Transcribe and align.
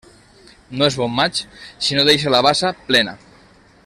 No 0.81 0.87
és 0.91 0.95
bon 1.01 1.13
maig 1.19 1.41
si 1.89 1.99
no 1.99 2.07
deixa 2.09 2.35
la 2.37 2.43
bassa 2.47 2.73
plena. 2.89 3.15